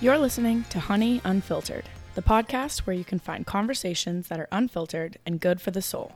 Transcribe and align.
You're 0.00 0.18
listening 0.18 0.62
to 0.70 0.78
Honey 0.78 1.20
Unfiltered, 1.24 1.88
the 2.14 2.22
podcast 2.22 2.86
where 2.86 2.94
you 2.94 3.02
can 3.02 3.18
find 3.18 3.44
conversations 3.44 4.28
that 4.28 4.38
are 4.38 4.46
unfiltered 4.52 5.18
and 5.26 5.40
good 5.40 5.60
for 5.60 5.72
the 5.72 5.82
soul. 5.82 6.12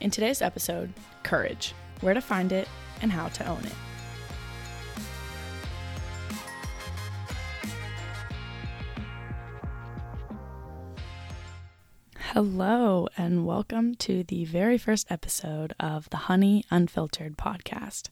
In 0.00 0.10
today's 0.10 0.42
episode, 0.42 0.92
courage 1.22 1.72
where 2.02 2.12
to 2.12 2.20
find 2.20 2.52
it 2.52 2.68
and 3.00 3.10
how 3.10 3.28
to 3.28 3.46
own 3.46 3.64
it. 3.64 3.72
Hello, 12.18 13.08
and 13.16 13.46
welcome 13.46 13.94
to 13.94 14.24
the 14.24 14.44
very 14.44 14.76
first 14.76 15.10
episode 15.10 15.72
of 15.80 16.10
the 16.10 16.18
Honey 16.18 16.66
Unfiltered 16.70 17.38
podcast. 17.38 18.10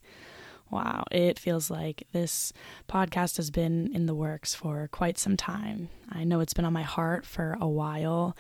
Wow, 0.71 1.05
it 1.11 1.39
feels 1.39 1.71
like 1.71 2.07
this 2.13 2.53
podcast 2.89 3.37
has 3.39 3.51
been 3.51 3.93
in 3.93 4.07
the 4.07 4.15
works 4.15 4.55
for 4.55 4.89
quite 4.93 5.19
some 5.19 5.37
time. 5.37 5.89
I 6.11 6.23
know 6.25 6.41
it's 6.41 6.55
been 6.55 6.65
on 6.65 6.73
my 6.73 6.83
heart 6.83 7.27
for 7.27 7.57
a 7.61 7.69
while, 7.69 8.37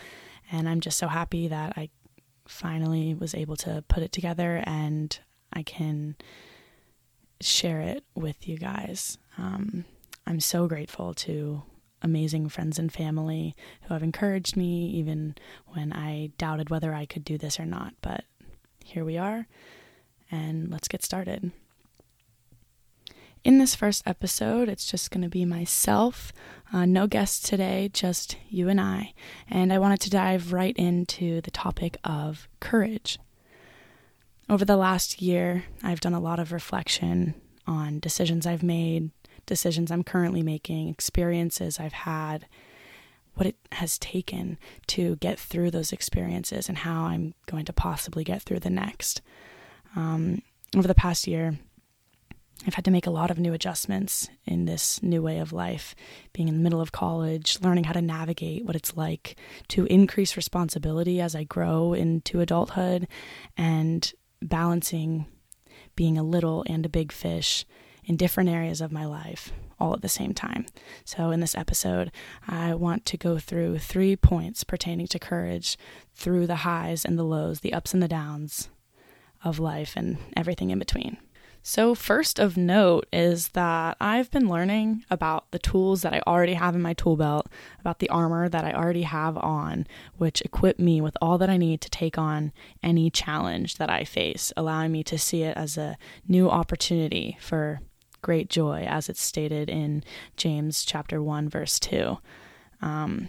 and 0.52 0.68
I'm 0.68 0.80
just 0.80 0.98
so 0.98 1.08
happy 1.08 1.48
that 1.48 1.72
I 1.76 1.90
finally 2.46 3.14
was 3.14 3.34
able 3.34 3.56
to 3.56 3.84
put 3.88 4.02
it 4.02 4.12
together 4.12 4.62
and 4.64 5.18
I 5.52 5.62
can 5.62 6.16
share 7.40 7.80
it 7.80 8.04
with 8.14 8.48
you 8.48 8.58
guys. 8.58 9.18
Um, 9.38 9.84
I'm 10.26 10.40
so 10.40 10.68
grateful 10.68 11.14
to 11.14 11.62
amazing 12.02 12.48
friends 12.48 12.78
and 12.78 12.92
family 12.92 13.54
who 13.82 13.94
have 13.94 14.02
encouraged 14.02 14.56
me 14.56 14.86
even 14.90 15.34
when 15.68 15.92
I 15.92 16.30
doubted 16.38 16.70
whether 16.70 16.94
I 16.94 17.06
could 17.06 17.24
do 17.24 17.38
this 17.38 17.58
or 17.58 17.66
not. 17.66 17.94
But 18.02 18.24
here 18.84 19.04
we 19.04 19.18
are, 19.18 19.46
and 20.30 20.70
let's 20.70 20.88
get 20.88 21.04
started. 21.04 21.50
In 23.42 23.56
this 23.56 23.74
first 23.74 24.02
episode, 24.04 24.68
it's 24.68 24.90
just 24.90 25.10
going 25.10 25.22
to 25.22 25.28
be 25.30 25.46
myself, 25.46 26.30
uh, 26.74 26.84
no 26.84 27.06
guests 27.06 27.48
today, 27.48 27.88
just 27.90 28.36
you 28.50 28.68
and 28.68 28.78
I. 28.78 29.14
And 29.48 29.72
I 29.72 29.78
wanted 29.78 30.00
to 30.02 30.10
dive 30.10 30.52
right 30.52 30.76
into 30.76 31.40
the 31.40 31.50
topic 31.50 31.96
of 32.04 32.48
courage. 32.60 33.18
Over 34.50 34.66
the 34.66 34.76
last 34.76 35.22
year, 35.22 35.64
I've 35.82 36.00
done 36.00 36.12
a 36.12 36.20
lot 36.20 36.38
of 36.38 36.52
reflection 36.52 37.34
on 37.66 37.98
decisions 37.98 38.46
I've 38.46 38.62
made, 38.62 39.10
decisions 39.46 39.90
I'm 39.90 40.04
currently 40.04 40.42
making, 40.42 40.90
experiences 40.90 41.80
I've 41.80 41.94
had, 41.94 42.46
what 43.34 43.46
it 43.46 43.56
has 43.72 43.96
taken 43.98 44.58
to 44.88 45.16
get 45.16 45.38
through 45.38 45.70
those 45.70 45.92
experiences, 45.92 46.68
and 46.68 46.76
how 46.76 47.04
I'm 47.04 47.32
going 47.46 47.64
to 47.64 47.72
possibly 47.72 48.22
get 48.22 48.42
through 48.42 48.60
the 48.60 48.68
next. 48.68 49.22
Um, 49.96 50.42
over 50.76 50.86
the 50.86 50.94
past 50.94 51.26
year, 51.26 51.58
I've 52.66 52.74
had 52.74 52.84
to 52.84 52.90
make 52.90 53.06
a 53.06 53.10
lot 53.10 53.30
of 53.30 53.38
new 53.38 53.54
adjustments 53.54 54.28
in 54.44 54.66
this 54.66 55.02
new 55.02 55.22
way 55.22 55.38
of 55.38 55.52
life, 55.52 55.94
being 56.34 56.46
in 56.46 56.56
the 56.56 56.62
middle 56.62 56.80
of 56.80 56.92
college, 56.92 57.58
learning 57.62 57.84
how 57.84 57.94
to 57.94 58.02
navigate 58.02 58.66
what 58.66 58.76
it's 58.76 58.96
like 58.96 59.36
to 59.68 59.86
increase 59.86 60.36
responsibility 60.36 61.20
as 61.20 61.34
I 61.34 61.44
grow 61.44 61.94
into 61.94 62.40
adulthood, 62.40 63.08
and 63.56 64.12
balancing 64.42 65.26
being 65.96 66.18
a 66.18 66.22
little 66.22 66.64
and 66.66 66.84
a 66.84 66.90
big 66.90 67.12
fish 67.12 67.64
in 68.04 68.16
different 68.16 68.50
areas 68.50 68.80
of 68.80 68.92
my 68.92 69.06
life 69.06 69.52
all 69.78 69.94
at 69.94 70.02
the 70.02 70.08
same 70.08 70.34
time. 70.34 70.66
So, 71.04 71.30
in 71.30 71.40
this 71.40 71.54
episode, 71.54 72.12
I 72.46 72.74
want 72.74 73.06
to 73.06 73.16
go 73.16 73.38
through 73.38 73.78
three 73.78 74.16
points 74.16 74.64
pertaining 74.64 75.06
to 75.08 75.18
courage 75.18 75.78
through 76.14 76.46
the 76.46 76.56
highs 76.56 77.06
and 77.06 77.18
the 77.18 77.24
lows, 77.24 77.60
the 77.60 77.72
ups 77.72 77.94
and 77.94 78.02
the 78.02 78.08
downs 78.08 78.68
of 79.42 79.58
life, 79.58 79.94
and 79.96 80.18
everything 80.36 80.68
in 80.68 80.78
between. 80.78 81.16
So, 81.62 81.94
first 81.94 82.38
of 82.38 82.56
note 82.56 83.06
is 83.12 83.48
that 83.48 83.96
I've 84.00 84.30
been 84.30 84.48
learning 84.48 85.04
about 85.10 85.50
the 85.50 85.58
tools 85.58 86.00
that 86.02 86.14
I 86.14 86.22
already 86.26 86.54
have 86.54 86.74
in 86.74 86.80
my 86.80 86.94
tool 86.94 87.16
belt, 87.16 87.48
about 87.80 87.98
the 87.98 88.08
armor 88.08 88.48
that 88.48 88.64
I 88.64 88.72
already 88.72 89.02
have 89.02 89.36
on, 89.36 89.86
which 90.16 90.40
equip 90.40 90.78
me 90.78 91.02
with 91.02 91.16
all 91.20 91.36
that 91.38 91.50
I 91.50 91.58
need 91.58 91.82
to 91.82 91.90
take 91.90 92.16
on 92.16 92.52
any 92.82 93.10
challenge 93.10 93.76
that 93.76 93.90
I 93.90 94.04
face, 94.04 94.52
allowing 94.56 94.90
me 94.90 95.04
to 95.04 95.18
see 95.18 95.42
it 95.42 95.56
as 95.56 95.76
a 95.76 95.98
new 96.26 96.48
opportunity 96.48 97.36
for 97.40 97.80
great 98.22 98.48
joy, 98.48 98.84
as 98.88 99.10
it's 99.10 99.22
stated 99.22 99.68
in 99.68 100.02
James 100.38 100.82
chapter 100.84 101.22
1, 101.22 101.48
verse 101.50 101.78
2. 101.78 102.18
Um, 102.80 103.28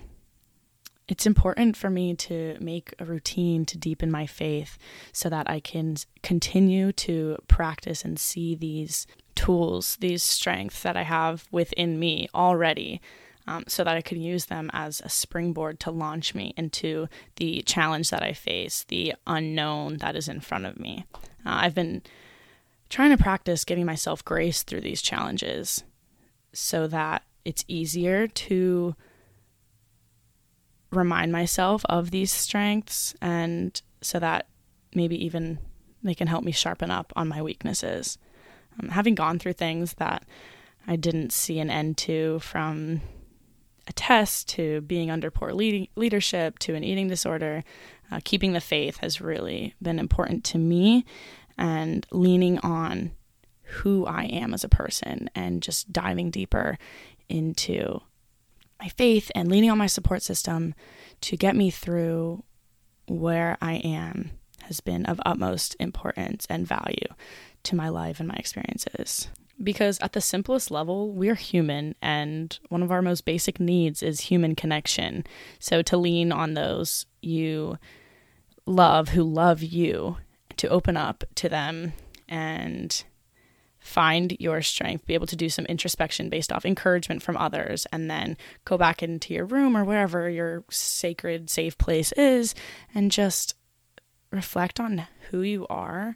it's 1.11 1.25
important 1.25 1.75
for 1.75 1.89
me 1.89 2.15
to 2.15 2.55
make 2.61 2.93
a 2.97 3.03
routine 3.03 3.65
to 3.65 3.77
deepen 3.77 4.09
my 4.09 4.25
faith 4.25 4.77
so 5.11 5.27
that 5.27 5.49
I 5.49 5.59
can 5.59 5.97
continue 6.23 6.93
to 6.93 7.37
practice 7.49 8.05
and 8.05 8.17
see 8.17 8.55
these 8.55 9.07
tools, 9.35 9.97
these 9.99 10.23
strengths 10.23 10.83
that 10.83 10.95
I 10.95 11.03
have 11.03 11.49
within 11.51 11.99
me 11.99 12.29
already. 12.33 13.01
Um, 13.47 13.63
so 13.67 13.83
that 13.83 13.97
I 13.97 14.01
can 14.01 14.21
use 14.21 14.45
them 14.45 14.69
as 14.71 15.01
a 15.01 15.09
springboard 15.09 15.79
to 15.81 15.91
launch 15.91 16.35
me 16.35 16.53
into 16.55 17.07
the 17.37 17.63
challenge 17.63 18.11
that 18.11 18.21
I 18.21 18.33
face, 18.33 18.85
the 18.87 19.15
unknown 19.25 19.97
that 19.97 20.15
is 20.15 20.29
in 20.29 20.41
front 20.41 20.67
of 20.67 20.79
me. 20.79 21.05
Uh, 21.43 21.57
I've 21.63 21.73
been 21.73 22.03
trying 22.87 23.09
to 23.09 23.21
practice 23.21 23.65
giving 23.65 23.87
myself 23.87 24.23
grace 24.23 24.61
through 24.61 24.81
these 24.81 25.01
challenges 25.01 25.83
so 26.53 26.85
that 26.87 27.23
it's 27.43 27.65
easier 27.67 28.27
to 28.27 28.95
remind 30.91 31.31
myself 31.31 31.85
of 31.85 32.11
these 32.11 32.31
strengths 32.31 33.15
and 33.21 33.81
so 34.01 34.19
that 34.19 34.47
maybe 34.93 35.23
even 35.23 35.59
they 36.03 36.13
can 36.13 36.27
help 36.27 36.43
me 36.43 36.51
sharpen 36.51 36.91
up 36.91 37.13
on 37.15 37.27
my 37.27 37.41
weaknesses. 37.41 38.17
Um, 38.79 38.89
having 38.89 39.15
gone 39.15 39.39
through 39.39 39.53
things 39.53 39.93
that 39.95 40.25
I 40.87 40.95
didn't 40.95 41.31
see 41.31 41.59
an 41.59 41.69
end 41.69 41.97
to 41.99 42.39
from 42.39 43.01
a 43.87 43.93
test 43.93 44.49
to 44.49 44.81
being 44.81 45.11
under 45.11 45.31
poor 45.31 45.53
lead- 45.53 45.89
leadership 45.95 46.59
to 46.59 46.75
an 46.75 46.83
eating 46.83 47.07
disorder, 47.07 47.63
uh, 48.11 48.19
keeping 48.23 48.53
the 48.53 48.61
faith 48.61 48.97
has 48.97 49.21
really 49.21 49.75
been 49.81 49.99
important 49.99 50.43
to 50.45 50.57
me 50.57 51.05
and 51.57 52.05
leaning 52.11 52.59
on 52.59 53.11
who 53.63 54.05
I 54.05 54.23
am 54.23 54.53
as 54.53 54.63
a 54.63 54.69
person 54.69 55.29
and 55.33 55.61
just 55.61 55.93
diving 55.93 56.31
deeper 56.31 56.77
into 57.29 58.01
my 58.81 58.89
faith 58.89 59.31
and 59.35 59.49
leaning 59.49 59.69
on 59.69 59.77
my 59.77 59.87
support 59.87 60.23
system 60.23 60.73
to 61.21 61.37
get 61.37 61.55
me 61.55 61.69
through 61.69 62.43
where 63.07 63.57
I 63.61 63.73
am 63.75 64.31
has 64.63 64.79
been 64.79 65.05
of 65.05 65.21
utmost 65.25 65.75
importance 65.79 66.47
and 66.49 66.67
value 66.67 67.07
to 67.63 67.75
my 67.75 67.89
life 67.89 68.19
and 68.19 68.27
my 68.27 68.35
experiences. 68.35 69.29
Because 69.61 69.99
at 69.99 70.13
the 70.13 70.21
simplest 70.21 70.71
level, 70.71 71.11
we're 71.11 71.35
human, 71.35 71.93
and 72.01 72.57
one 72.69 72.81
of 72.81 72.91
our 72.91 73.03
most 73.03 73.25
basic 73.25 73.59
needs 73.59 74.01
is 74.01 74.21
human 74.21 74.55
connection. 74.55 75.23
So 75.59 75.83
to 75.83 75.97
lean 75.97 76.31
on 76.31 76.55
those 76.55 77.05
you 77.21 77.77
love 78.65 79.09
who 79.09 79.23
love 79.23 79.61
you, 79.61 80.17
to 80.57 80.67
open 80.69 80.97
up 80.97 81.23
to 81.35 81.49
them 81.49 81.93
and 82.27 83.03
find 83.81 84.37
your 84.39 84.61
strength, 84.61 85.05
be 85.07 85.15
able 85.15 85.27
to 85.27 85.35
do 85.35 85.49
some 85.49 85.65
introspection 85.65 86.29
based 86.29 86.51
off 86.51 86.65
encouragement 86.65 87.23
from 87.23 87.35
others, 87.35 87.85
and 87.91 88.09
then 88.09 88.37
go 88.63 88.77
back 88.77 89.03
into 89.03 89.33
your 89.33 89.45
room 89.45 89.75
or 89.75 89.83
wherever 89.83 90.29
your 90.29 90.63
sacred, 90.69 91.49
safe 91.49 91.77
place 91.77 92.11
is, 92.13 92.55
and 92.93 93.11
just 93.11 93.55
reflect 94.31 94.79
on 94.79 95.07
who 95.29 95.41
you 95.41 95.67
are 95.67 96.15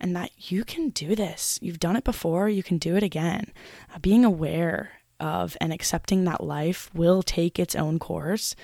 and 0.00 0.14
that 0.14 0.30
you 0.50 0.64
can 0.64 0.90
do 0.90 1.14
this. 1.14 1.58
You've 1.60 1.80
done 1.80 1.96
it 1.96 2.04
before, 2.04 2.48
you 2.48 2.62
can 2.62 2.78
do 2.78 2.96
it 2.96 3.02
again. 3.02 3.52
Uh, 3.94 3.98
being 3.98 4.24
aware 4.24 4.92
of 5.18 5.56
and 5.60 5.72
accepting 5.72 6.24
that 6.24 6.44
life 6.44 6.90
will 6.94 7.22
take 7.22 7.58
its 7.58 7.74
own 7.74 7.98
course, 7.98 8.54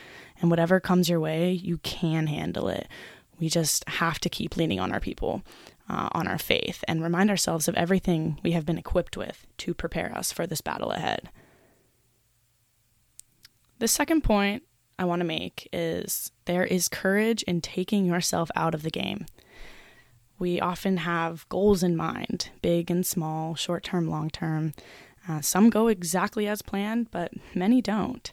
and 0.40 0.50
whatever 0.50 0.78
comes 0.78 1.08
your 1.08 1.20
way, 1.20 1.50
you 1.50 1.78
can 1.78 2.26
handle 2.26 2.68
it. 2.68 2.86
We 3.40 3.48
just 3.48 3.88
have 3.88 4.18
to 4.20 4.28
keep 4.28 4.56
leaning 4.56 4.78
on 4.78 4.92
our 4.92 5.00
people 5.00 5.42
uh, 5.92 6.08
on 6.12 6.26
our 6.26 6.38
faith 6.38 6.82
and 6.88 7.02
remind 7.02 7.28
ourselves 7.28 7.68
of 7.68 7.74
everything 7.74 8.40
we 8.42 8.52
have 8.52 8.64
been 8.64 8.78
equipped 8.78 9.16
with 9.16 9.46
to 9.58 9.74
prepare 9.74 10.16
us 10.16 10.32
for 10.32 10.46
this 10.46 10.62
battle 10.62 10.90
ahead. 10.90 11.28
The 13.78 13.88
second 13.88 14.22
point 14.22 14.62
I 14.98 15.04
want 15.04 15.20
to 15.20 15.26
make 15.26 15.68
is 15.72 16.32
there 16.46 16.64
is 16.64 16.88
courage 16.88 17.42
in 17.42 17.60
taking 17.60 18.06
yourself 18.06 18.50
out 18.56 18.74
of 18.74 18.82
the 18.82 18.90
game. 18.90 19.26
We 20.38 20.60
often 20.60 20.98
have 20.98 21.48
goals 21.48 21.82
in 21.82 21.94
mind, 21.94 22.50
big 22.62 22.90
and 22.90 23.04
small, 23.04 23.54
short 23.54 23.84
term, 23.84 24.08
long 24.08 24.30
term. 24.30 24.72
Uh, 25.28 25.40
some 25.40 25.70
go 25.70 25.88
exactly 25.88 26.48
as 26.48 26.62
planned, 26.62 27.10
but 27.10 27.32
many 27.54 27.80
don't. 27.82 28.32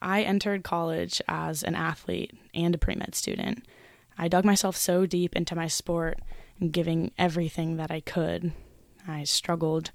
I 0.00 0.22
entered 0.22 0.64
college 0.64 1.20
as 1.28 1.62
an 1.62 1.74
athlete 1.74 2.32
and 2.54 2.74
a 2.74 2.78
pre 2.78 2.94
med 2.94 3.14
student. 3.14 3.64
I 4.16 4.26
dug 4.28 4.44
myself 4.44 4.76
so 4.76 5.06
deep 5.06 5.36
into 5.36 5.54
my 5.54 5.68
sport 5.68 6.18
giving 6.70 7.12
everything 7.18 7.76
that 7.76 7.90
I 7.90 8.00
could. 8.00 8.52
I 9.06 9.24
struggled. 9.24 9.90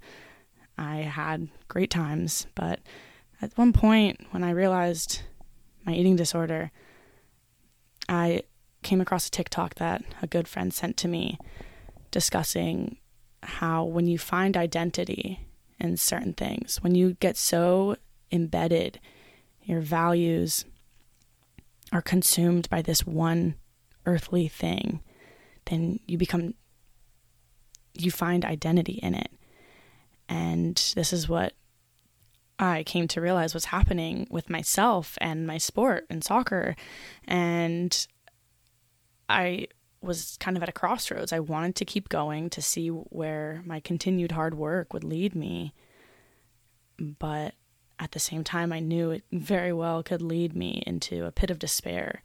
I 0.76 0.96
had 0.98 1.48
great 1.68 1.90
times, 1.90 2.46
but 2.54 2.80
at 3.40 3.56
one 3.56 3.72
point 3.72 4.20
when 4.30 4.42
I 4.42 4.50
realized 4.50 5.22
my 5.84 5.94
eating 5.94 6.16
disorder, 6.16 6.70
I 8.08 8.42
came 8.82 9.00
across 9.00 9.28
a 9.28 9.30
TikTok 9.30 9.76
that 9.76 10.02
a 10.22 10.26
good 10.26 10.48
friend 10.48 10.72
sent 10.72 10.96
to 10.98 11.08
me 11.08 11.38
discussing 12.10 12.98
how 13.42 13.84
when 13.84 14.06
you 14.06 14.18
find 14.18 14.56
identity 14.56 15.40
in 15.78 15.96
certain 15.96 16.32
things, 16.32 16.82
when 16.82 16.94
you 16.94 17.14
get 17.14 17.36
so 17.36 17.96
embedded, 18.30 19.00
your 19.62 19.80
values 19.80 20.64
are 21.92 22.02
consumed 22.02 22.68
by 22.70 22.82
this 22.82 23.06
one 23.06 23.54
earthly 24.06 24.48
thing, 24.48 25.00
then 25.66 26.00
you 26.06 26.18
become, 26.18 26.54
you 27.94 28.10
find 28.10 28.44
identity 28.44 29.00
in 29.02 29.14
it. 29.14 29.30
And 30.28 30.76
this 30.94 31.12
is 31.12 31.28
what 31.28 31.52
I 32.58 32.82
came 32.84 33.08
to 33.08 33.20
realize 33.20 33.54
was 33.54 33.66
happening 33.66 34.26
with 34.30 34.48
myself 34.48 35.18
and 35.20 35.46
my 35.46 35.58
sport 35.58 36.06
and 36.08 36.22
soccer. 36.22 36.76
And 37.24 38.06
I 39.28 39.68
was 40.00 40.36
kind 40.38 40.56
of 40.56 40.62
at 40.62 40.68
a 40.68 40.72
crossroads. 40.72 41.32
I 41.32 41.40
wanted 41.40 41.74
to 41.76 41.84
keep 41.84 42.08
going 42.08 42.50
to 42.50 42.62
see 42.62 42.88
where 42.88 43.62
my 43.64 43.80
continued 43.80 44.32
hard 44.32 44.54
work 44.54 44.92
would 44.92 45.04
lead 45.04 45.34
me. 45.34 45.72
But 46.98 47.54
at 47.98 48.12
the 48.12 48.20
same 48.20 48.44
time, 48.44 48.72
I 48.72 48.80
knew 48.80 49.10
it 49.10 49.24
very 49.32 49.72
well 49.72 50.02
could 50.02 50.22
lead 50.22 50.54
me 50.54 50.82
into 50.86 51.24
a 51.24 51.32
pit 51.32 51.50
of 51.50 51.58
despair, 51.58 52.22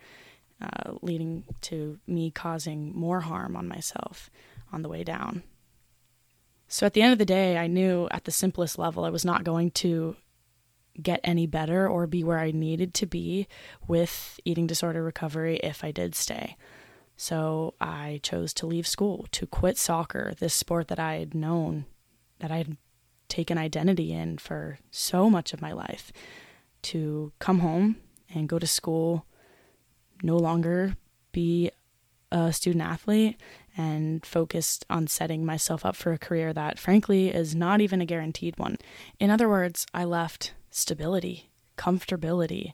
uh, 0.62 0.94
leading 1.02 1.44
to 1.62 2.00
me 2.08 2.32
causing 2.32 2.94
more 2.94 3.22
harm 3.22 3.56
on 3.56 3.68
myself 3.68 4.30
on 4.72 4.82
the 4.82 4.90
way 4.90 5.04
down. 5.04 5.44
So 6.68 6.86
at 6.86 6.94
the 6.94 7.02
end 7.02 7.14
of 7.14 7.20
the 7.20 7.26
day, 7.26 7.58
I 7.58 7.68
knew 7.68 8.08
at 8.12 8.26
the 8.26 8.32
simplest 8.32 8.78
level 8.78 9.04
I 9.04 9.10
was 9.10 9.26
not 9.26 9.44
going 9.44 9.72
to 9.72 10.16
get 11.02 11.20
any 11.24 11.48
better 11.48 11.88
or 11.88 12.08
be 12.08 12.24
where 12.24 12.40
I 12.40 12.52
needed 12.52 12.94
to 12.96 13.06
be 13.06 13.48
with 13.88 14.40
eating 14.46 14.68
disorder 14.68 15.04
recovery 15.04 15.58
if 15.64 15.84
I 15.84 15.92
did 15.92 16.14
stay. 16.14 16.58
So 17.16 17.74
I 17.82 18.20
chose 18.24 18.54
to 18.56 18.68
leave 18.68 18.88
school, 18.88 19.28
to 19.32 19.48
quit 19.48 19.78
soccer, 19.78 20.34
this 20.40 20.54
sport 20.54 20.88
that 20.90 21.00
I 21.00 21.16
had 21.16 21.34
known, 21.34 21.86
that 22.40 22.52
I 22.52 22.58
had 22.58 22.78
taken 23.28 23.58
identity 23.58 24.14
in 24.14 24.38
for 24.38 24.80
so 24.92 25.30
much 25.30 25.54
of 25.54 25.62
my 25.62 25.72
life, 25.72 26.12
to 26.84 27.34
come 27.40 27.60
home 27.60 27.98
and 28.34 28.48
go 28.48 28.58
to 28.60 28.68
school, 28.68 29.26
no 30.22 30.38
longer 30.38 30.96
be 31.32 31.72
a 32.32 32.54
student 32.54 32.84
athlete, 32.84 33.40
and 33.76 34.26
focused 34.26 34.86
on 34.90 35.08
setting 35.08 35.46
myself 35.46 35.86
up 35.86 35.96
for 35.96 36.12
a 36.12 36.18
career 36.18 36.54
that, 36.54 36.78
frankly, 36.78 37.30
is 37.30 37.56
not 37.56 37.82
even 37.82 38.02
a 38.02 38.06
guaranteed 38.06 38.58
one. 38.60 38.78
In 39.20 39.30
other 39.30 39.50
words, 39.50 39.88
I 39.94 40.04
left 40.04 40.54
stability, 40.70 41.50
comfortability 41.78 42.74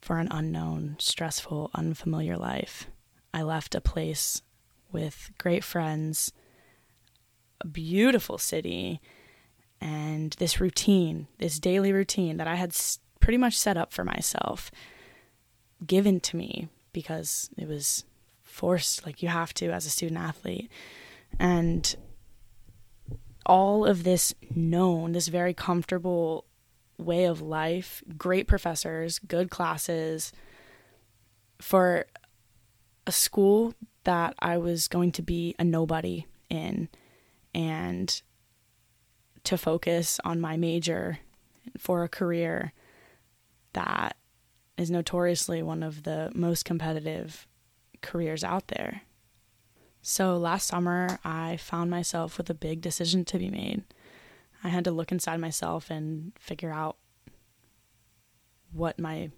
for 0.00 0.18
an 0.18 0.28
unknown, 0.30 0.96
stressful, 0.98 1.70
unfamiliar 1.74 2.36
life. 2.36 2.88
I 3.34 3.42
left 3.42 3.74
a 3.74 3.80
place 3.80 4.40
with 4.92 5.32
great 5.36 5.64
friends, 5.64 6.32
a 7.60 7.66
beautiful 7.66 8.38
city, 8.38 9.00
and 9.80 10.34
this 10.38 10.60
routine, 10.60 11.26
this 11.38 11.58
daily 11.58 11.92
routine 11.92 12.36
that 12.38 12.48
I 12.48 12.54
had 12.54 12.74
pretty 13.20 13.36
much 13.36 13.58
set 13.58 13.76
up 13.76 13.92
for 13.92 14.04
myself, 14.04 14.70
given 15.86 16.20
to 16.20 16.36
me 16.36 16.68
because 16.92 17.50
it 17.56 17.68
was 17.68 18.04
forced, 18.42 19.04
like 19.04 19.22
you 19.22 19.28
have 19.28 19.52
to 19.54 19.70
as 19.70 19.86
a 19.86 19.90
student 19.90 20.20
athlete. 20.20 20.70
And 21.38 21.94
all 23.44 23.84
of 23.84 24.04
this 24.04 24.34
known, 24.54 25.12
this 25.12 25.28
very 25.28 25.54
comfortable 25.54 26.44
way 26.98 27.24
of 27.24 27.40
life, 27.40 28.02
great 28.16 28.46
professors, 28.46 29.18
good 29.18 29.50
classes 29.50 30.32
for 31.60 32.06
a 33.06 33.12
school 33.12 33.74
that 34.04 34.34
I 34.38 34.58
was 34.58 34.88
going 34.88 35.12
to 35.12 35.22
be 35.22 35.54
a 35.58 35.64
nobody 35.64 36.26
in 36.48 36.88
and 37.54 38.22
to 39.44 39.56
focus 39.56 40.18
on 40.24 40.40
my 40.40 40.56
major 40.56 41.18
for 41.78 42.02
a 42.02 42.08
career 42.08 42.72
that 43.72 44.16
is 44.76 44.90
notoriously 44.90 45.62
one 45.62 45.82
of 45.82 46.02
the 46.02 46.30
most 46.34 46.64
competitive 46.64 47.46
careers 48.02 48.44
out 48.44 48.68
there. 48.68 49.02
So 50.02 50.36
last 50.36 50.68
summer, 50.68 51.18
I 51.24 51.56
found 51.56 51.90
myself 51.90 52.38
with 52.38 52.48
a 52.50 52.54
big 52.54 52.80
decision 52.80 53.24
to 53.26 53.38
be 53.38 53.50
made. 53.50 53.82
I 54.62 54.68
had 54.68 54.84
to 54.84 54.90
look 54.90 55.10
inside 55.10 55.40
myself 55.40 55.90
and 55.90 56.32
figure 56.38 56.72
out 56.72 56.96
what 58.72 58.98
my 58.98 59.30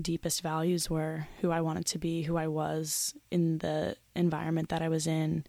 deepest 0.00 0.40
values 0.42 0.88
were, 0.88 1.28
who 1.40 1.50
I 1.50 1.60
wanted 1.60 1.86
to 1.86 1.98
be, 1.98 2.22
who 2.22 2.36
I 2.36 2.46
was 2.46 3.14
in 3.30 3.58
the 3.58 3.96
environment 4.16 4.70
that 4.70 4.82
I 4.82 4.88
was 4.88 5.06
in, 5.06 5.44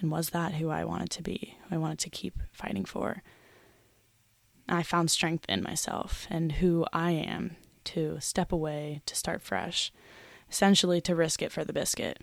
and 0.00 0.10
was 0.10 0.30
that 0.30 0.54
who 0.54 0.70
I 0.70 0.84
wanted 0.84 1.10
to 1.10 1.22
be, 1.22 1.56
who 1.68 1.76
I 1.76 1.78
wanted 1.78 2.00
to 2.00 2.10
keep 2.10 2.40
fighting 2.52 2.84
for. 2.84 3.22
I 4.68 4.82
found 4.82 5.10
strength 5.10 5.44
in 5.48 5.62
myself 5.62 6.26
and 6.30 6.52
who 6.52 6.84
I 6.92 7.12
am 7.12 7.56
to 7.84 8.18
step 8.20 8.52
away, 8.52 9.02
to 9.06 9.14
start 9.14 9.42
fresh, 9.42 9.92
essentially 10.50 11.00
to 11.02 11.14
risk 11.14 11.42
it 11.42 11.52
for 11.52 11.64
the 11.64 11.72
biscuit. 11.72 12.20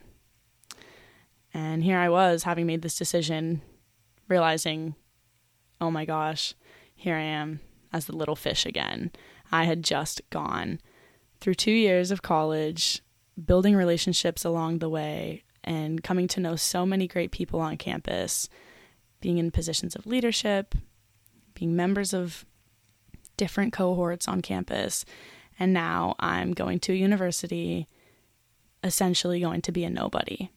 And 1.53 1.83
here 1.83 1.97
I 1.97 2.09
was, 2.09 2.43
having 2.43 2.65
made 2.65 2.81
this 2.81 2.97
decision, 2.97 3.61
realizing, 4.27 4.95
oh 5.79 5.91
my 5.91 6.05
gosh, 6.05 6.53
here 6.95 7.15
I 7.15 7.23
am 7.23 7.59
as 7.91 8.05
the 8.05 8.15
little 8.15 8.35
fish 8.35 8.65
again. 8.65 9.11
I 9.51 9.65
had 9.65 9.83
just 9.83 10.21
gone 10.29 10.79
through 11.41 11.55
two 11.55 11.71
years 11.71 12.11
of 12.11 12.21
college, 12.21 13.01
building 13.43 13.75
relationships 13.75 14.45
along 14.45 14.79
the 14.79 14.89
way, 14.89 15.43
and 15.63 16.03
coming 16.03 16.27
to 16.29 16.39
know 16.39 16.55
so 16.55 16.85
many 16.85 17.07
great 17.07 17.31
people 17.31 17.59
on 17.59 17.77
campus, 17.77 18.47
being 19.19 19.37
in 19.37 19.51
positions 19.51 19.95
of 19.95 20.05
leadership, 20.05 20.73
being 21.53 21.75
members 21.75 22.13
of 22.13 22.45
different 23.37 23.73
cohorts 23.73 24.27
on 24.27 24.41
campus. 24.41 25.03
And 25.61 25.73
now 25.73 26.15
I'm 26.19 26.53
going 26.53 26.79
to 26.79 26.91
a 26.91 26.95
university, 26.95 27.87
essentially 28.83 29.39
going 29.39 29.61
to 29.61 29.71
be 29.71 29.83
a 29.83 29.91
nobody. 29.91 30.49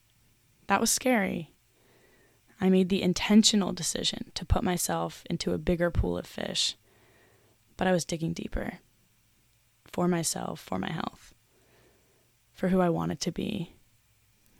That 0.65 0.81
was 0.81 0.89
scary. 0.89 1.53
I 2.59 2.71
made 2.71 2.89
the 2.89 3.03
intentional 3.03 3.71
decision 3.71 4.31
to 4.33 4.45
put 4.47 4.63
myself 4.63 5.21
into 5.29 5.53
a 5.53 5.59
bigger 5.59 5.91
pool 5.91 6.17
of 6.17 6.25
fish, 6.25 6.75
but 7.77 7.85
I 7.85 7.91
was 7.91 8.03
digging 8.03 8.33
deeper 8.33 8.79
for 9.85 10.07
myself, 10.07 10.59
for 10.59 10.79
my 10.79 10.91
health, 10.91 11.35
for 12.51 12.69
who 12.69 12.81
I 12.81 12.89
wanted 12.89 13.19
to 13.19 13.31
be. 13.31 13.74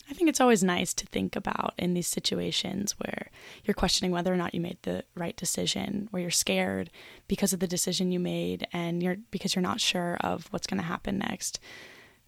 I 0.10 0.14
think 0.14 0.30
it's 0.30 0.42
always 0.42 0.64
nice 0.64 0.94
to 0.96 1.08
think 1.08 1.36
about 1.36 1.74
in 1.78 1.94
these 1.94 2.08
situations 2.08 2.94
where 3.00 3.30
you're 3.64 3.74
questioning 3.74 4.12
whether 4.12 4.32
or 4.32 4.38
not 4.38 4.54
you 4.54 4.62
made 4.62 4.78
the 4.84 5.04
right 5.16 5.36
decision, 5.36 6.08
where 6.12 6.22
you're 6.22 6.32
scared 6.32 6.92
because 7.28 7.54
of 7.54 7.60
the 7.60 7.68
decision 7.68 8.12
you 8.12 8.20
made 8.20 8.68
and 8.72 9.02
you're 9.02 9.18
because 9.32 9.56
you're 9.56 9.64
not 9.64 9.82
sure 9.82 10.18
of 10.22 10.48
what's 10.52 10.68
going 10.68 10.80
to 10.80 10.88
happen 10.88 11.18
next. 11.18 11.60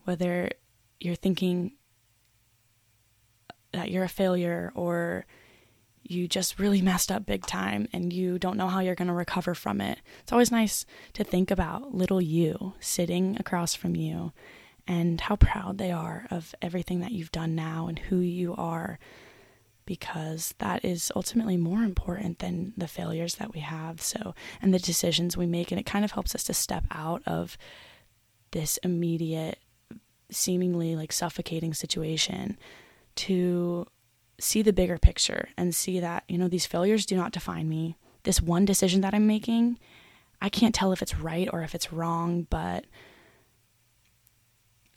Whether 0.06 0.50
you're 1.00 1.16
thinking 1.16 1.74
that 3.74 3.92
you're 3.92 4.04
a 4.04 4.10
failure 4.10 4.72
or 4.74 5.26
you 6.02 6.28
just 6.28 6.58
really 6.58 6.82
messed 6.82 7.12
up 7.12 7.26
big 7.26 7.46
time 7.46 7.88
and 7.94 8.12
you 8.12 8.40
don't 8.40 8.58
know 8.58 8.68
how 8.68 8.80
you're 8.80 8.96
going 8.96 9.10
to 9.10 9.14
recover 9.14 9.54
from 9.54 9.82
it. 9.82 10.00
It's 10.22 10.32
always 10.32 10.52
nice 10.52 10.86
to 11.14 11.24
think 11.24 11.52
about 11.52 11.94
little 11.94 12.22
you 12.22 12.74
sitting 12.80 13.38
across 13.40 13.76
from 13.76 13.96
you 13.96 14.32
and 14.88 15.22
how 15.22 15.36
proud 15.36 15.78
they 15.78 15.92
are 15.92 16.28
of 16.32 16.56
everything 16.62 17.00
that 17.02 17.12
you've 17.12 17.32
done 17.32 17.56
now 17.56 17.88
and 17.88 18.00
who 18.00 18.18
you 18.18 18.56
are 18.56 19.00
because 19.86 20.54
that 20.58 20.84
is 20.84 21.12
ultimately 21.16 21.56
more 21.56 21.84
important 21.84 22.40
than 22.40 22.74
the 22.76 22.88
failures 22.88 23.36
that 23.36 23.54
we 23.54 23.62
have 23.62 24.02
so 24.02 24.34
and 24.62 24.74
the 24.74 24.80
decisions 24.80 25.38
we 25.38 25.46
make 25.46 25.72
and 25.72 25.80
it 25.80 25.86
kind 25.86 26.04
of 26.04 26.12
helps 26.12 26.36
us 26.36 26.44
to 26.44 26.54
step 26.54 26.84
out 26.92 27.22
of 27.26 27.58
this 28.52 28.78
immediate 28.84 29.60
seemingly 30.30 30.96
like 30.96 31.12
suffocating 31.12 31.74
situation 31.74 32.58
to 33.16 33.86
see 34.40 34.62
the 34.62 34.74
bigger 34.74 34.98
picture 34.98 35.50
and 35.58 35.74
see 35.74 36.00
that, 36.00 36.24
you 36.28 36.38
know, 36.38 36.48
these 36.48 36.66
failures 36.66 37.06
do 37.06 37.16
not 37.16 37.32
define 37.32 37.68
me. 37.68 37.98
This 38.24 38.42
one 38.42 38.66
decision 38.66 39.02
that 39.02 39.14
I'm 39.14 39.28
making, 39.28 39.80
I 40.42 40.50
can't 40.50 40.76
tell 40.76 40.92
if 40.92 41.02
it's 41.02 41.18
right 41.18 41.50
or 41.52 41.62
if 41.62 41.74
it's 41.74 41.92
wrong, 41.92 42.46
but 42.50 42.86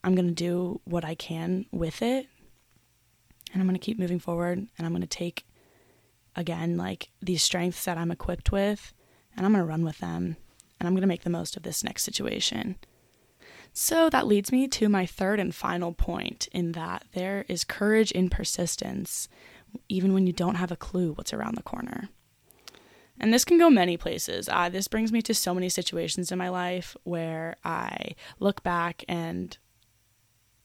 I'm 0.03 0.15
going 0.15 0.29
to 0.29 0.35
do 0.35 0.81
what 0.85 1.05
I 1.05 1.15
can 1.15 1.67
with 1.71 2.03
it. 2.03 2.27
And 3.53 3.61
I'm 3.61 3.67
going 3.67 3.79
to 3.79 3.85
keep 3.85 3.99
moving 3.99 4.21
forward 4.21 4.59
and 4.59 4.87
I'm 4.87 4.93
going 4.93 5.03
to 5.03 5.09
take 5.09 5.47
again 6.37 6.77
like 6.77 7.11
these 7.21 7.43
strengths 7.43 7.85
that 7.85 7.99
I'm 7.99 8.13
equipped 8.13 8.53
with 8.53 8.95
and 9.37 9.45
I'm 9.45 9.53
going 9.53 9.65
to 9.65 9.69
run 9.69 9.85
with 9.85 9.99
them 9.99 10.37
and 10.79 10.87
I'm 10.87 10.95
going 10.95 11.03
to 11.03 11.09
make 11.09 11.25
the 11.25 11.31
most 11.31 11.57
of 11.57 11.63
this 11.63 11.83
next 11.83 12.05
situation. 12.05 12.77
So 13.73 14.11
that 14.11 14.27
leads 14.27 14.51
me 14.51 14.67
to 14.69 14.89
my 14.89 15.07
third 15.07 15.39
and 15.39 15.55
final 15.55 15.93
point 15.93 16.49
in 16.53 16.73
that 16.73 17.05
there 17.13 17.45
is 17.49 17.65
courage 17.65 18.11
in 18.11 18.31
persistence, 18.31 19.29
even 19.89 20.13
when 20.13 20.27
you 20.27 20.33
don't 20.33 20.57
have 20.57 20.73
a 20.73 20.77
clue 20.77 21.13
what's 21.13 21.33
around 21.33 21.57
the 21.57 21.63
corner. 21.63 22.09
And 23.21 23.33
this 23.35 23.45
can 23.45 23.59
go 23.59 23.69
many 23.69 23.97
places. 23.97 24.49
Uh, 24.49 24.71
this 24.71 24.89
brings 24.89 25.13
me 25.13 25.21
to 25.23 25.35
so 25.35 25.53
many 25.53 25.69
situations 25.69 26.33
in 26.33 26.39
my 26.39 26.49
life 26.49 26.97
where 27.05 27.57
I 27.65 28.15
look 28.39 28.63
back 28.63 29.05
and 29.07 29.57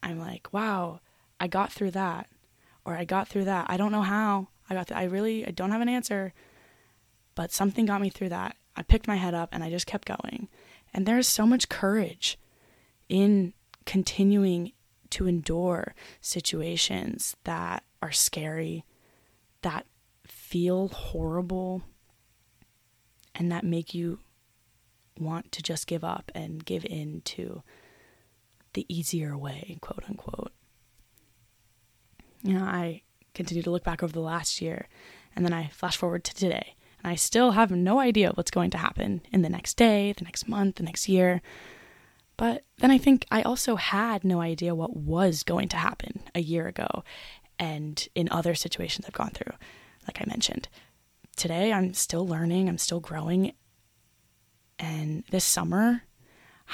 I'm 0.06 0.20
like, 0.20 0.54
wow, 0.54 1.02
I 1.40 1.48
got 1.48 1.74
through 1.74 1.92
that. 1.92 2.30
Or 2.86 2.96
I 2.96 3.04
got 3.04 3.28
through 3.28 3.46
that. 3.46 3.66
I 3.68 3.78
don't 3.78 3.92
know 3.92 4.04
how. 4.04 4.50
I 4.70 4.76
got 4.76 4.88
th- 4.88 4.98
I 4.98 5.06
really 5.06 5.46
I 5.46 5.52
don't 5.52 5.72
have 5.72 5.82
an 5.82 5.90
answer, 5.90 6.34
but 7.34 7.52
something 7.52 7.88
got 7.88 8.02
me 8.02 8.10
through 8.10 8.30
that. 8.30 8.56
I 8.76 8.84
picked 8.84 9.08
my 9.08 9.16
head 9.16 9.34
up 9.34 9.50
and 9.52 9.64
I 9.64 9.72
just 9.72 9.88
kept 9.88 10.08
going. 10.08 10.48
And 10.94 11.06
there's 11.06 11.28
so 11.28 11.48
much 11.48 11.70
courage 11.70 12.38
in 13.10 13.54
continuing 13.86 14.74
to 15.12 15.28
endure 15.28 15.96
situations 16.22 17.36
that 17.44 17.84
are 18.02 18.12
scary, 18.12 18.86
that 19.62 19.86
feel 20.26 20.90
horrible, 20.90 21.84
and 23.34 23.52
that 23.52 23.64
make 23.64 23.94
you 23.94 24.20
want 25.20 25.52
to 25.54 25.64
just 25.64 25.88
give 25.88 26.04
up 26.04 26.32
and 26.36 26.66
give 26.66 26.86
in 26.86 27.22
to 27.26 27.64
the 28.76 28.86
easier 28.94 29.38
way, 29.38 29.78
quote 29.82 30.04
unquote. 30.08 30.52
You 32.44 32.54
know, 32.54 32.64
I 32.64 33.02
continue 33.34 33.64
to 33.64 33.72
look 33.72 33.84
back 33.84 34.04
over 34.04 34.14
the 34.14 34.20
last 34.20 34.62
year 34.62 34.88
and 35.36 35.44
then 35.44 35.54
I 35.54 35.68
flash 35.70 35.98
forward 35.98 36.24
to 36.26 36.36
today. 36.36 36.76
And 37.04 37.12
I 37.12 37.16
still 37.16 37.52
have 37.52 37.72
no 37.72 38.00
idea 38.00 38.32
what's 38.32 38.52
going 38.52 38.70
to 38.72 38.78
happen 38.78 39.22
in 39.32 39.42
the 39.42 39.50
next 39.50 39.76
day, 39.76 40.14
the 40.14 40.24
next 40.24 40.48
month, 40.48 40.76
the 40.76 40.84
next 40.84 41.10
year. 41.10 41.42
But 42.38 42.64
then 42.78 42.92
I 42.92 42.98
think 42.98 43.26
I 43.32 43.42
also 43.42 43.76
had 43.76 44.24
no 44.24 44.42
idea 44.42 44.76
what 44.76 44.96
was 44.96 45.44
going 45.44 45.70
to 45.70 45.78
happen 45.78 46.22
a 46.36 46.42
year 46.42 46.68
ago 46.68 47.04
and 47.58 48.08
in 48.16 48.30
other 48.30 48.56
situations 48.56 49.06
I've 49.06 49.14
gone 49.14 49.32
through, 49.32 49.54
like 50.08 50.22
I 50.22 50.26
mentioned. 50.28 50.68
Today, 51.36 51.74
I'm 51.74 51.94
still 51.94 52.28
learning, 52.28 52.70
I'm 52.70 52.78
still 52.78 53.00
growing. 53.00 53.54
And 54.78 55.24
this 55.32 55.46
summer, 55.46 56.04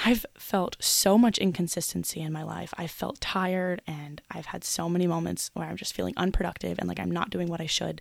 I've 0.04 0.24
felt 0.36 0.76
so 0.80 1.18
much 1.18 1.38
inconsistency 1.38 2.20
in 2.20 2.32
my 2.32 2.42
life. 2.42 2.72
I've 2.76 2.90
felt 2.90 3.20
tired 3.20 3.82
and 3.86 4.22
I've 4.30 4.46
had 4.46 4.64
so 4.64 4.88
many 4.88 5.06
moments 5.06 5.50
where 5.54 5.66
I'm 5.66 5.76
just 5.76 5.94
feeling 5.94 6.14
unproductive 6.16 6.78
and 6.78 6.88
like 6.88 6.98
I'm 6.98 7.10
not 7.10 7.30
doing 7.30 7.48
what 7.48 7.60
I 7.60 7.66
should 7.66 8.00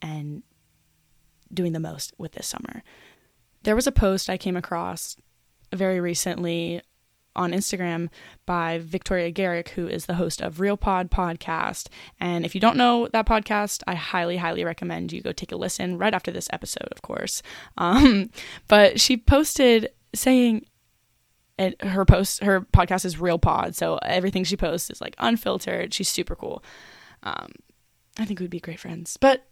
and 0.00 0.42
doing 1.52 1.72
the 1.72 1.80
most 1.80 2.12
with 2.18 2.32
this 2.32 2.46
summer. 2.46 2.82
There 3.62 3.76
was 3.76 3.86
a 3.86 3.92
post 3.92 4.30
I 4.30 4.36
came 4.36 4.56
across 4.56 5.16
very 5.72 6.00
recently 6.00 6.80
on 7.36 7.52
Instagram 7.52 8.08
by 8.46 8.78
Victoria 8.78 9.30
Garrick, 9.30 9.70
who 9.70 9.86
is 9.86 10.06
the 10.06 10.14
host 10.14 10.40
of 10.40 10.58
Real 10.58 10.76
Pod 10.76 11.10
podcast. 11.10 11.88
And 12.18 12.44
if 12.44 12.54
you 12.54 12.60
don't 12.60 12.76
know 12.76 13.08
that 13.08 13.26
podcast, 13.26 13.82
I 13.86 13.94
highly, 13.94 14.38
highly 14.38 14.64
recommend 14.64 15.12
you 15.12 15.20
go 15.20 15.32
take 15.32 15.52
a 15.52 15.56
listen 15.56 15.98
right 15.98 16.14
after 16.14 16.30
this 16.30 16.48
episode, 16.52 16.88
of 16.90 17.02
course. 17.02 17.42
Um, 17.76 18.30
but 18.68 19.00
she 19.00 19.16
posted 19.16 19.90
saying, 20.14 20.64
and 21.58 21.74
her 21.80 22.04
post, 22.04 22.42
her 22.42 22.60
podcast 22.60 23.04
is 23.04 23.18
Real 23.18 23.38
Pod, 23.38 23.74
so 23.74 23.98
everything 24.02 24.44
she 24.44 24.56
posts 24.56 24.90
is 24.90 25.00
like 25.00 25.16
unfiltered. 25.18 25.94
She's 25.94 26.08
super 26.08 26.34
cool. 26.34 26.62
Um, 27.22 27.52
I 28.18 28.24
think 28.24 28.40
we'd 28.40 28.50
be 28.50 28.60
great 28.60 28.80
friends. 28.80 29.16
But 29.16 29.46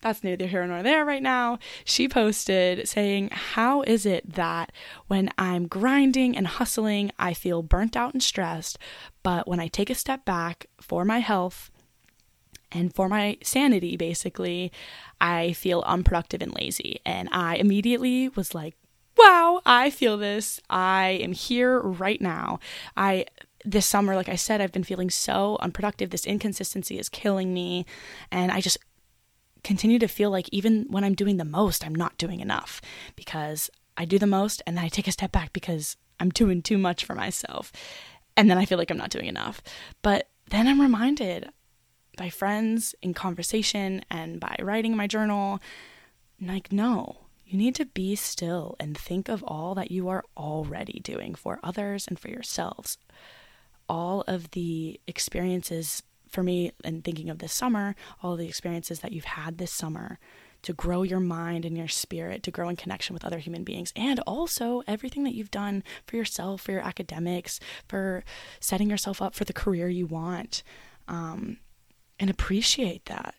that's 0.00 0.24
neither 0.24 0.46
here 0.46 0.66
nor 0.66 0.82
there 0.82 1.04
right 1.04 1.22
now. 1.22 1.58
She 1.84 2.08
posted 2.08 2.88
saying, 2.88 3.30
How 3.30 3.82
is 3.82 4.04
it 4.04 4.34
that 4.34 4.72
when 5.06 5.30
I'm 5.38 5.68
grinding 5.68 6.36
and 6.36 6.46
hustling, 6.46 7.12
I 7.18 7.34
feel 7.34 7.62
burnt 7.62 7.96
out 7.96 8.12
and 8.12 8.22
stressed, 8.22 8.78
but 9.22 9.46
when 9.46 9.60
I 9.60 9.68
take 9.68 9.90
a 9.90 9.94
step 9.94 10.24
back 10.24 10.66
for 10.80 11.04
my 11.04 11.20
health, 11.20 11.70
and 12.74 12.94
for 12.94 13.08
my 13.08 13.36
sanity, 13.42 13.96
basically, 13.96 14.72
I 15.20 15.52
feel 15.52 15.84
unproductive 15.86 16.40
and 16.40 16.54
lazy. 16.54 17.00
And 17.04 17.28
I 17.30 17.56
immediately 17.56 18.30
was 18.30 18.54
like, 18.54 18.76
wow, 19.16 19.60
I 19.64 19.90
feel 19.90 20.16
this. 20.16 20.60
I 20.70 21.20
am 21.22 21.32
here 21.32 21.80
right 21.80 22.20
now. 22.20 22.58
I 22.96 23.26
this 23.64 23.86
summer, 23.86 24.16
like 24.16 24.28
I 24.28 24.36
said, 24.36 24.60
I've 24.60 24.72
been 24.72 24.84
feeling 24.84 25.10
so 25.10 25.56
unproductive. 25.60 26.10
This 26.10 26.26
inconsistency 26.26 26.98
is 26.98 27.08
killing 27.08 27.54
me. 27.54 27.86
And 28.30 28.50
I 28.50 28.60
just 28.60 28.78
continue 29.62 29.98
to 30.00 30.08
feel 30.08 30.30
like 30.30 30.48
even 30.50 30.86
when 30.88 31.04
I'm 31.04 31.14
doing 31.14 31.36
the 31.36 31.44
most, 31.44 31.84
I'm 31.86 31.94
not 31.94 32.18
doing 32.18 32.40
enough 32.40 32.80
because 33.14 33.70
I 33.96 34.04
do 34.04 34.18
the 34.18 34.26
most 34.26 34.62
and 34.66 34.76
then 34.76 34.84
I 34.84 34.88
take 34.88 35.06
a 35.06 35.12
step 35.12 35.32
back 35.32 35.52
because 35.52 35.96
I'm 36.18 36.30
doing 36.30 36.62
too 36.62 36.78
much 36.78 37.04
for 37.04 37.14
myself. 37.14 37.72
And 38.36 38.50
then 38.50 38.58
I 38.58 38.64
feel 38.64 38.78
like 38.78 38.90
I'm 38.90 38.98
not 38.98 39.10
doing 39.10 39.26
enough. 39.26 39.62
But 40.02 40.28
then 40.50 40.66
I'm 40.66 40.80
reminded 40.80 41.50
by 42.16 42.30
friends 42.30 42.94
in 43.02 43.14
conversation 43.14 44.04
and 44.10 44.40
by 44.40 44.56
writing 44.60 44.96
my 44.96 45.06
journal 45.06 45.60
like, 46.40 46.72
no, 46.72 47.21
you 47.44 47.58
need 47.58 47.74
to 47.76 47.86
be 47.86 48.14
still 48.16 48.76
and 48.80 48.96
think 48.96 49.28
of 49.28 49.42
all 49.44 49.74
that 49.74 49.90
you 49.90 50.08
are 50.08 50.24
already 50.36 51.00
doing 51.00 51.34
for 51.34 51.58
others 51.62 52.06
and 52.06 52.18
for 52.18 52.28
yourselves. 52.28 52.98
All 53.88 54.22
of 54.26 54.52
the 54.52 55.00
experiences 55.06 56.02
for 56.28 56.42
me, 56.42 56.72
and 56.82 57.04
thinking 57.04 57.28
of 57.28 57.38
this 57.38 57.52
summer, 57.52 57.94
all 58.22 58.36
the 58.36 58.48
experiences 58.48 59.00
that 59.00 59.12
you've 59.12 59.24
had 59.24 59.58
this 59.58 59.70
summer 59.70 60.18
to 60.62 60.72
grow 60.72 61.02
your 61.02 61.20
mind 61.20 61.64
and 61.64 61.76
your 61.76 61.88
spirit, 61.88 62.42
to 62.44 62.50
grow 62.50 62.68
in 62.68 62.76
connection 62.76 63.14
with 63.14 63.24
other 63.24 63.38
human 63.38 63.64
beings, 63.64 63.92
and 63.96 64.20
also 64.20 64.82
everything 64.86 65.24
that 65.24 65.34
you've 65.34 65.50
done 65.50 65.82
for 66.06 66.16
yourself, 66.16 66.62
for 66.62 66.72
your 66.72 66.80
academics, 66.80 67.60
for 67.88 68.24
setting 68.60 68.88
yourself 68.88 69.20
up 69.20 69.34
for 69.34 69.44
the 69.44 69.52
career 69.52 69.88
you 69.88 70.06
want. 70.06 70.62
Um, 71.08 71.58
and 72.18 72.30
appreciate 72.30 73.04
that. 73.06 73.34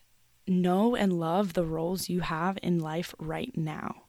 Know 0.46 0.94
and 0.94 1.18
love 1.18 1.54
the 1.54 1.64
roles 1.64 2.08
you 2.08 2.20
have 2.20 2.58
in 2.62 2.78
life 2.78 3.14
right 3.18 3.56
now. 3.56 4.02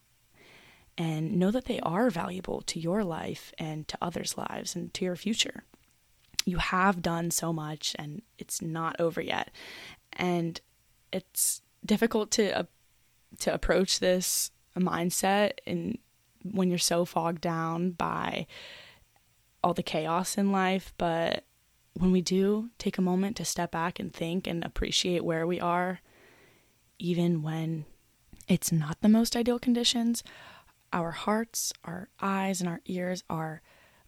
And 0.97 1.37
know 1.37 1.51
that 1.51 1.65
they 1.65 1.79
are 1.81 2.09
valuable 2.09 2.61
to 2.61 2.79
your 2.79 3.03
life 3.03 3.53
and 3.57 3.87
to 3.89 3.97
others' 4.01 4.37
lives 4.37 4.75
and 4.75 4.93
to 4.93 5.05
your 5.05 5.15
future 5.15 5.63
you 6.45 6.57
have 6.57 7.01
done 7.01 7.31
so 7.31 7.51
much 7.51 7.95
and 7.97 8.21
it's 8.37 8.61
not 8.61 8.99
over 8.99 9.19
yet. 9.19 9.51
And 10.13 10.61
it's 11.11 11.61
difficult 11.83 12.31
to 12.31 12.59
uh, 12.59 12.63
to 13.39 13.53
approach 13.53 13.99
this 13.99 14.51
mindset 14.77 15.53
and 15.65 15.97
when 16.43 16.69
you're 16.69 16.77
so 16.77 17.05
fogged 17.05 17.41
down 17.41 17.91
by 17.91 18.45
all 19.63 19.73
the 19.73 19.83
chaos 19.83 20.37
in 20.37 20.51
life, 20.51 20.93
but 20.97 21.43
when 21.93 22.11
we 22.11 22.21
do 22.21 22.69
take 22.77 22.99
a 22.99 23.01
moment 23.01 23.35
to 23.37 23.45
step 23.45 23.71
back 23.71 23.99
and 23.99 24.13
think 24.13 24.45
and 24.45 24.63
appreciate 24.63 25.25
where 25.25 25.47
we 25.47 25.59
are, 25.59 26.01
even 26.99 27.41
when 27.41 27.85
it's 28.47 28.71
not 28.71 29.01
the 29.01 29.09
most 29.09 29.35
ideal 29.35 29.59
conditions, 29.59 30.23
our 30.93 31.11
hearts, 31.11 31.73
our 31.83 32.09
eyes, 32.21 32.61
and 32.61 32.69
our 32.69 32.81
ears 32.85 33.23
are 33.29 33.61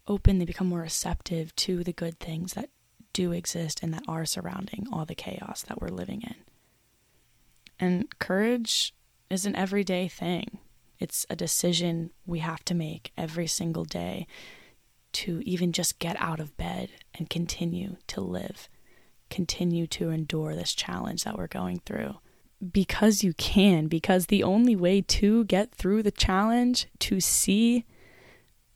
open, 0.06 0.38
they 0.38 0.44
become 0.44 0.68
more 0.68 0.80
receptive 0.80 1.54
to 1.56 1.84
the 1.84 1.92
good 1.92 2.18
things 2.18 2.54
that 2.54 2.70
do 3.12 3.32
exist 3.32 3.82
and 3.82 3.92
that 3.92 4.04
are 4.08 4.24
surrounding 4.24 4.86
all 4.92 5.04
the 5.04 5.14
chaos 5.14 5.62
that 5.62 5.80
we're 5.80 5.88
living 5.88 6.22
in. 6.22 6.34
And 7.78 8.18
courage 8.18 8.94
is 9.30 9.44
an 9.44 9.56
everyday 9.56 10.08
thing. 10.08 10.58
It's 10.98 11.26
a 11.30 11.36
decision 11.36 12.10
we 12.26 12.40
have 12.40 12.64
to 12.64 12.74
make 12.74 13.12
every 13.16 13.46
single 13.46 13.84
day 13.84 14.26
to 15.12 15.40
even 15.44 15.72
just 15.72 15.98
get 15.98 16.16
out 16.20 16.40
of 16.40 16.56
bed 16.56 16.90
and 17.14 17.30
continue 17.30 17.96
to 18.08 18.20
live, 18.20 18.68
continue 19.30 19.86
to 19.88 20.10
endure 20.10 20.54
this 20.54 20.74
challenge 20.74 21.24
that 21.24 21.36
we're 21.36 21.46
going 21.46 21.80
through. 21.84 22.16
Because 22.72 23.22
you 23.22 23.34
can, 23.34 23.86
because 23.86 24.26
the 24.26 24.42
only 24.42 24.74
way 24.74 25.00
to 25.02 25.44
get 25.44 25.72
through 25.72 26.02
the 26.02 26.10
challenge, 26.10 26.88
to 26.98 27.20
see 27.20 27.84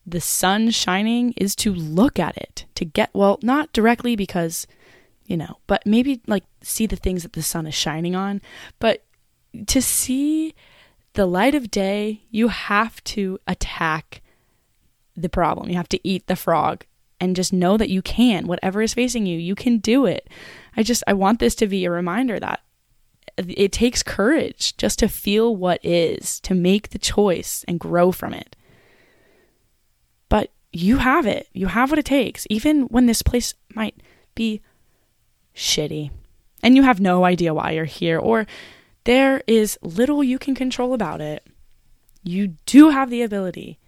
the 0.06 0.20
sun 0.20 0.70
shining 0.70 1.32
is 1.36 1.56
to 1.56 1.74
look 1.74 2.18
at 2.18 2.36
it, 2.36 2.66
to 2.76 2.84
get, 2.84 3.10
well, 3.12 3.38
not 3.42 3.72
directly 3.72 4.14
because, 4.14 4.66
you 5.26 5.36
know, 5.36 5.58
but 5.66 5.84
maybe 5.84 6.20
like 6.26 6.44
see 6.62 6.86
the 6.86 6.96
things 6.96 7.22
that 7.22 7.32
the 7.32 7.42
sun 7.42 7.66
is 7.66 7.74
shining 7.74 8.14
on. 8.14 8.40
But 8.78 9.04
to 9.66 9.82
see 9.82 10.54
the 11.14 11.26
light 11.26 11.54
of 11.54 11.70
day, 11.70 12.22
you 12.30 12.48
have 12.48 13.02
to 13.04 13.38
attack 13.46 14.22
the 15.16 15.28
problem. 15.28 15.68
You 15.68 15.76
have 15.76 15.88
to 15.90 16.08
eat 16.08 16.26
the 16.26 16.36
frog 16.36 16.84
and 17.20 17.36
just 17.36 17.52
know 17.52 17.76
that 17.76 17.90
you 17.90 18.02
can. 18.02 18.46
Whatever 18.46 18.82
is 18.82 18.94
facing 18.94 19.26
you, 19.26 19.38
you 19.38 19.54
can 19.54 19.78
do 19.78 20.06
it. 20.06 20.28
I 20.76 20.82
just, 20.82 21.02
I 21.06 21.12
want 21.12 21.38
this 21.38 21.54
to 21.56 21.66
be 21.66 21.84
a 21.84 21.90
reminder 21.90 22.40
that 22.40 22.60
it 23.36 23.72
takes 23.72 24.02
courage 24.02 24.76
just 24.76 24.98
to 25.00 25.08
feel 25.08 25.54
what 25.56 25.80
is, 25.84 26.40
to 26.40 26.54
make 26.54 26.90
the 26.90 26.98
choice 26.98 27.64
and 27.66 27.80
grow 27.80 28.12
from 28.12 28.34
it 28.34 28.56
But 30.28 30.50
you 30.72 30.98
have 30.98 31.26
it. 31.26 31.48
You 31.52 31.66
have 31.68 31.90
what 31.90 31.98
it 31.98 32.04
takes, 32.06 32.46
even 32.48 32.82
when 32.84 33.06
this 33.06 33.22
place 33.22 33.54
might 33.74 33.96
be 34.34 34.62
shitty 35.54 36.10
and 36.62 36.76
you 36.76 36.82
have 36.82 37.00
no 37.00 37.24
idea 37.24 37.52
why 37.54 37.72
you're 37.72 37.84
here 37.84 38.18
or 38.18 38.46
there 39.04 39.42
is 39.46 39.78
little 39.82 40.22
you 40.24 40.38
can 40.38 40.54
control 40.54 40.94
about 40.94 41.20
it. 41.20 41.46
You 42.24 42.56
do 42.66 42.90
have 42.90 43.10
the 43.10 43.22
ability 43.22 43.78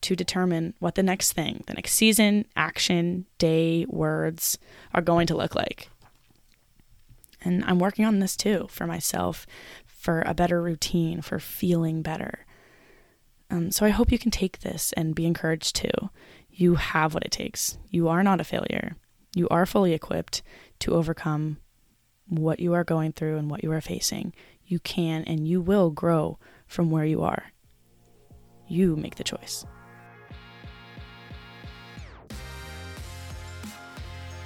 to 0.00 0.16
determine 0.16 0.74
what 0.80 0.94
the 0.96 1.02
next 1.02 1.32
thing, 1.32 1.62
the 1.66 1.74
next 1.74 1.92
season, 1.92 2.46
action, 2.56 3.26
day, 3.38 3.86
words 3.88 4.58
are 4.94 5.02
going 5.02 5.26
to 5.28 5.36
look 5.36 5.54
like. 5.54 5.88
And 7.44 7.64
I'm 7.64 7.78
working 7.78 8.04
on 8.04 8.18
this 8.18 8.36
too 8.36 8.66
for 8.70 8.86
myself, 8.86 9.46
for 9.86 10.22
a 10.26 10.34
better 10.34 10.62
routine, 10.62 11.20
for 11.20 11.38
feeling 11.38 12.02
better. 12.02 12.46
Um, 13.50 13.70
so 13.70 13.84
I 13.84 13.90
hope 13.90 14.10
you 14.10 14.18
can 14.18 14.30
take 14.30 14.60
this 14.60 14.92
and 14.94 15.14
be 15.14 15.26
encouraged 15.26 15.76
too. 15.76 16.10
You 16.50 16.76
have 16.76 17.14
what 17.14 17.24
it 17.24 17.30
takes. 17.30 17.78
You 17.90 18.08
are 18.08 18.22
not 18.22 18.40
a 18.40 18.44
failure. 18.44 18.96
You 19.34 19.48
are 19.48 19.66
fully 19.66 19.92
equipped 19.92 20.42
to 20.80 20.94
overcome 20.94 21.58
what 22.26 22.60
you 22.60 22.72
are 22.72 22.84
going 22.84 23.12
through 23.12 23.36
and 23.36 23.50
what 23.50 23.62
you 23.62 23.70
are 23.72 23.80
facing. 23.80 24.32
You 24.64 24.78
can 24.78 25.24
and 25.24 25.46
you 25.46 25.60
will 25.60 25.90
grow 25.90 26.38
from 26.66 26.90
where 26.90 27.04
you 27.04 27.22
are. 27.22 27.52
You 28.66 28.96
make 28.96 29.16
the 29.16 29.24
choice. 29.24 29.66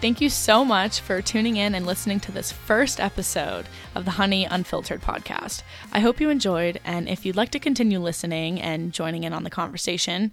Thank 0.00 0.20
you 0.20 0.30
so 0.30 0.64
much 0.64 1.00
for 1.00 1.20
tuning 1.20 1.56
in 1.56 1.74
and 1.74 1.84
listening 1.84 2.20
to 2.20 2.30
this 2.30 2.52
first 2.52 3.00
episode 3.00 3.66
of 3.96 4.04
the 4.04 4.12
Honey 4.12 4.44
Unfiltered 4.44 5.00
podcast. 5.00 5.64
I 5.92 5.98
hope 5.98 6.20
you 6.20 6.30
enjoyed, 6.30 6.78
and 6.84 7.08
if 7.08 7.26
you'd 7.26 7.34
like 7.34 7.50
to 7.50 7.58
continue 7.58 7.98
listening 7.98 8.60
and 8.60 8.92
joining 8.92 9.24
in 9.24 9.32
on 9.32 9.42
the 9.42 9.50
conversation, 9.50 10.30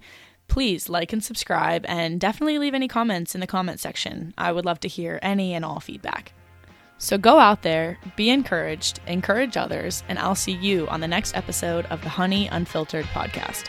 please 0.47 0.87
like 0.87 1.11
and 1.13 1.23
subscribe 1.23 1.83
and 1.87 2.19
definitely 2.19 2.59
leave 2.59 2.75
any 2.75 2.87
comments 2.87 3.33
in 3.33 3.41
the 3.41 3.47
comment 3.47 3.79
section. 3.79 4.35
I 4.37 4.51
would 4.51 4.65
love 4.65 4.79
to 4.81 4.87
hear 4.87 5.17
any 5.23 5.55
and 5.55 5.65
all 5.65 5.79
feedback. 5.79 6.33
So 6.99 7.17
go 7.17 7.39
out 7.39 7.63
there, 7.63 7.97
be 8.15 8.29
encouraged, 8.29 8.99
encourage 9.07 9.57
others, 9.57 10.03
and 10.07 10.19
I'll 10.19 10.35
see 10.35 10.51
you 10.51 10.87
on 10.89 11.01
the 11.01 11.07
next 11.07 11.35
episode 11.35 11.87
of 11.87 12.03
the 12.03 12.09
Honey 12.09 12.47
Unfiltered 12.49 13.05
podcast. 13.05 13.67